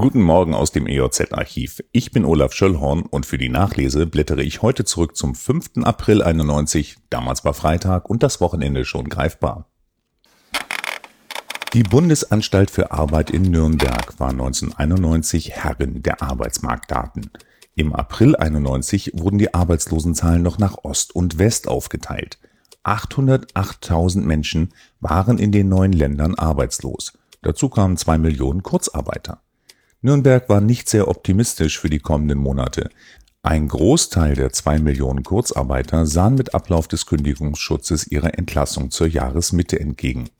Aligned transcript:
Guten 0.00 0.22
Morgen 0.22 0.54
aus 0.54 0.72
dem 0.72 0.86
EOZ-Archiv. 0.86 1.82
Ich 1.92 2.10
bin 2.10 2.24
Olaf 2.24 2.54
Schöllhorn 2.54 3.02
und 3.02 3.26
für 3.26 3.36
die 3.36 3.50
Nachlese 3.50 4.06
blättere 4.06 4.42
ich 4.42 4.62
heute 4.62 4.86
zurück 4.86 5.14
zum 5.14 5.34
5. 5.34 5.72
April 5.82 6.22
91. 6.22 6.96
Damals 7.10 7.44
war 7.44 7.52
Freitag 7.52 8.08
und 8.08 8.22
das 8.22 8.40
Wochenende 8.40 8.86
schon 8.86 9.10
greifbar. 9.10 9.68
Die 11.74 11.82
Bundesanstalt 11.82 12.70
für 12.70 12.92
Arbeit 12.92 13.28
in 13.28 13.42
Nürnberg 13.42 14.18
war 14.18 14.30
1991 14.30 15.50
Herrin 15.50 16.02
der 16.02 16.22
Arbeitsmarktdaten. 16.22 17.30
Im 17.74 17.94
April 17.94 18.36
91 18.36 19.12
wurden 19.16 19.36
die 19.36 19.52
Arbeitslosenzahlen 19.52 20.42
noch 20.42 20.56
nach 20.56 20.78
Ost 20.82 21.14
und 21.14 21.38
West 21.38 21.68
aufgeteilt. 21.68 22.38
808.000 22.84 24.22
Menschen 24.22 24.72
waren 25.00 25.36
in 25.36 25.52
den 25.52 25.68
neuen 25.68 25.92
Ländern 25.92 26.36
arbeitslos. 26.36 27.12
Dazu 27.42 27.68
kamen 27.68 27.98
zwei 27.98 28.16
Millionen 28.16 28.62
Kurzarbeiter. 28.62 29.42
Nürnberg 30.02 30.48
war 30.48 30.62
nicht 30.62 30.88
sehr 30.88 31.08
optimistisch 31.08 31.78
für 31.78 31.90
die 31.90 31.98
kommenden 31.98 32.38
Monate. 32.38 32.88
Ein 33.42 33.68
Großteil 33.68 34.34
der 34.34 34.50
zwei 34.50 34.78
Millionen 34.78 35.24
Kurzarbeiter 35.24 36.06
sahen 36.06 36.36
mit 36.36 36.54
Ablauf 36.54 36.88
des 36.88 37.04
Kündigungsschutzes 37.04 38.06
ihrer 38.06 38.38
Entlassung 38.38 38.90
zur 38.90 39.06
Jahresmitte 39.06 39.78
entgegen. 39.78 40.30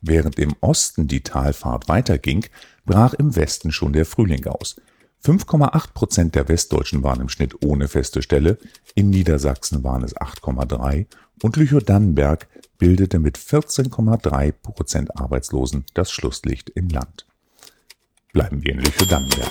Während 0.00 0.38
im 0.38 0.54
Osten 0.60 1.08
die 1.08 1.22
Talfahrt 1.22 1.88
weiterging, 1.88 2.44
brach 2.84 3.14
im 3.14 3.34
Westen 3.34 3.72
schon 3.72 3.92
der 3.92 4.04
Frühling 4.04 4.46
aus. 4.46 4.76
5,8 5.24 5.92
Prozent 5.94 6.34
der 6.34 6.48
Westdeutschen 6.48 7.02
waren 7.02 7.22
im 7.22 7.28
Schnitt 7.28 7.64
ohne 7.64 7.88
feste 7.88 8.22
Stelle, 8.22 8.58
in 8.94 9.10
Niedersachsen 9.10 9.82
waren 9.82 10.04
es 10.04 10.16
8,3 10.16 11.06
und 11.42 11.56
Lüchow-Dannenberg 11.56 12.46
bildete 12.78 13.18
mit 13.18 13.38
14,3 13.38 14.52
Prozent 14.52 15.16
Arbeitslosen 15.18 15.84
das 15.94 16.12
Schlusslicht 16.12 16.70
im 16.70 16.88
Land. 16.88 17.27
Bleiben 18.38 18.62
wir 18.62 18.70
in 18.70 18.78
Lüchow-Dannenberg. 18.78 19.50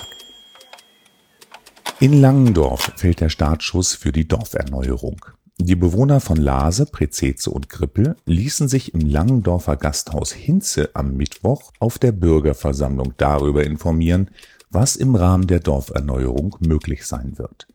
In 2.00 2.22
Langendorf 2.22 2.90
fällt 2.96 3.20
der 3.20 3.28
Startschuss 3.28 3.94
für 3.94 4.12
die 4.12 4.26
Dorferneuerung. 4.26 5.26
Die 5.58 5.76
Bewohner 5.76 6.20
von 6.20 6.38
Lase, 6.38 6.86
Prezeze 6.86 7.50
und 7.50 7.68
Krippel 7.68 8.16
ließen 8.24 8.66
sich 8.66 8.94
im 8.94 9.00
Langendorfer 9.00 9.76
Gasthaus 9.76 10.32
Hinze 10.32 10.88
am 10.94 11.18
Mittwoch 11.18 11.70
auf 11.80 11.98
der 11.98 12.12
Bürgerversammlung 12.12 13.12
darüber 13.18 13.62
informieren, 13.62 14.30
was 14.70 14.96
im 14.96 15.14
Rahmen 15.14 15.46
der 15.46 15.60
Dorferneuerung 15.60 16.56
möglich 16.60 17.04
sein 17.04 17.36
wird. 17.36 17.66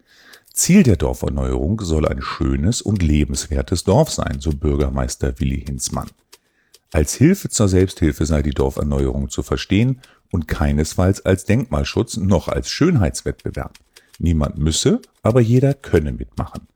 Ziel 0.51 0.81
der 0.81 0.95
Dorferneuerung 0.95 1.79
soll 1.81 2.07
ein 2.07 2.23
schönes 2.23 2.81
und 2.81 3.03
lebenswertes 3.03 3.83
Dorf 3.83 4.09
sein, 4.09 4.39
so 4.39 4.49
Bürgermeister 4.49 5.39
Willi 5.39 5.63
Hinzmann. 5.63 6.09
Als 6.91 7.13
Hilfe 7.15 7.49
zur 7.49 7.67
Selbsthilfe 7.67 8.25
sei 8.25 8.41
die 8.41 8.51
Dorferneuerung 8.51 9.29
zu 9.29 9.43
verstehen 9.43 10.01
und 10.33 10.47
keinesfalls 10.47 11.23
als 11.25 11.45
Denkmalschutz 11.45 12.17
noch 12.17 12.47
als 12.47 12.67
Schönheitswettbewerb. 12.69 13.77
Niemand 14.17 14.57
müsse, 14.57 14.99
aber 15.21 15.41
jeder 15.41 15.75
könne 15.75 16.11
mitmachen. 16.11 16.67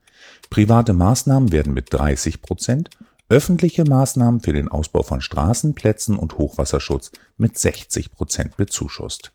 Private 0.48 0.92
Maßnahmen 0.92 1.50
werden 1.50 1.74
mit 1.74 1.92
30 1.92 2.40
Prozent, 2.40 2.90
öffentliche 3.28 3.84
Maßnahmen 3.84 4.40
für 4.40 4.52
den 4.52 4.68
Ausbau 4.68 5.02
von 5.02 5.20
Straßenplätzen 5.20 6.16
und 6.16 6.38
Hochwasserschutz 6.38 7.10
mit 7.36 7.58
60 7.58 8.12
Prozent 8.12 8.56
bezuschusst. 8.56 9.32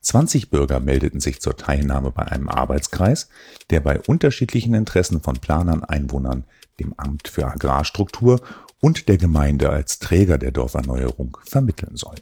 20 0.00 0.50
Bürger 0.50 0.78
meldeten 0.78 1.18
sich 1.18 1.40
zur 1.40 1.56
Teilnahme 1.56 2.12
bei 2.12 2.22
einem 2.22 2.48
Arbeitskreis, 2.48 3.28
der 3.70 3.80
bei 3.80 4.00
unterschiedlichen 4.00 4.74
Interessen 4.74 5.20
von 5.20 5.34
Planern, 5.34 5.82
Einwohnern, 5.82 6.44
dem 6.78 6.94
Amt 6.96 7.26
für 7.26 7.48
Agrarstruktur 7.48 8.40
und 8.80 9.08
der 9.08 9.18
Gemeinde 9.18 9.70
als 9.70 9.98
Träger 9.98 10.38
der 10.38 10.52
Dorferneuerung 10.52 11.36
vermitteln 11.44 11.96
soll. 11.96 12.14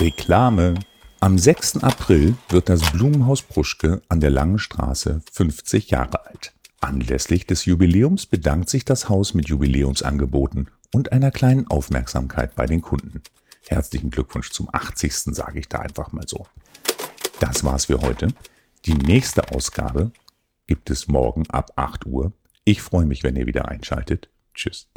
Reklame. 0.00 0.76
Am 1.20 1.36
6. 1.36 1.84
April 1.84 2.34
wird 2.48 2.70
das 2.70 2.90
Blumenhaus 2.90 3.42
Pruschke 3.42 4.00
an 4.08 4.20
der 4.20 4.30
Langen 4.30 4.58
Straße 4.58 5.20
50 5.30 5.90
Jahre 5.90 6.24
alt. 6.24 6.54
Anlässlich 6.80 7.44
des 7.44 7.66
Jubiläums 7.66 8.24
bedankt 8.24 8.70
sich 8.70 8.86
das 8.86 9.10
Haus 9.10 9.34
mit 9.34 9.48
Jubiläumsangeboten 9.48 10.70
und 10.94 11.12
einer 11.12 11.30
kleinen 11.30 11.66
Aufmerksamkeit 11.66 12.54
bei 12.56 12.64
den 12.64 12.80
Kunden. 12.80 13.20
Herzlichen 13.68 14.10
Glückwunsch 14.10 14.50
zum 14.52 14.70
80. 14.72 15.34
sage 15.34 15.58
ich 15.58 15.68
da 15.68 15.80
einfach 15.80 16.12
mal 16.12 16.26
so. 16.26 16.46
Das 17.38 17.62
war's 17.62 17.84
für 17.84 18.00
heute. 18.00 18.28
Die 18.86 18.94
nächste 18.94 19.52
Ausgabe 19.52 20.12
gibt 20.66 20.88
es 20.88 21.08
morgen 21.08 21.44
ab 21.50 21.72
8 21.76 22.06
Uhr. 22.06 22.32
Ich 22.64 22.80
freue 22.80 23.04
mich, 23.04 23.22
wenn 23.22 23.36
ihr 23.36 23.46
wieder 23.46 23.68
einschaltet. 23.68 24.30
Tschüss. 24.54 24.88